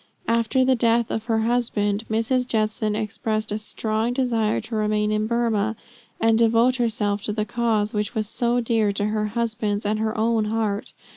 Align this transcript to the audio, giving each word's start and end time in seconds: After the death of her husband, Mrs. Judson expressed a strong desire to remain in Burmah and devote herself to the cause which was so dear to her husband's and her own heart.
After 0.27 0.65
the 0.65 0.73
death 0.73 1.11
of 1.11 1.25
her 1.25 1.41
husband, 1.41 2.05
Mrs. 2.09 2.47
Judson 2.47 2.95
expressed 2.95 3.51
a 3.51 3.59
strong 3.59 4.13
desire 4.13 4.59
to 4.61 4.75
remain 4.75 5.11
in 5.11 5.27
Burmah 5.27 5.75
and 6.19 6.39
devote 6.39 6.77
herself 6.77 7.21
to 7.21 7.31
the 7.31 7.45
cause 7.45 7.93
which 7.93 8.15
was 8.15 8.27
so 8.27 8.59
dear 8.61 8.91
to 8.93 9.05
her 9.09 9.27
husband's 9.27 9.85
and 9.85 9.99
her 9.99 10.17
own 10.17 10.45
heart. 10.45 10.93